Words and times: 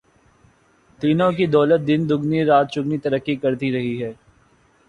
تینوں 1.01 1.31
کی 1.31 1.45
دولت 1.47 1.81
دن 1.87 2.01
دگنی 2.09 2.39
رات 2.45 2.67
چوگنی 2.73 2.97
ترقی 2.97 3.35
کرتی 3.35 3.71
رہی 3.71 3.95
ہے۔ 4.03 4.11